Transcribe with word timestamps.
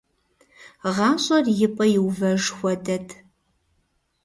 ГъащӀэр 0.95 1.45
и 1.65 1.67
пӀэ 1.75 1.85
иувэж 1.97 2.43
хуэдэт… 2.55 3.07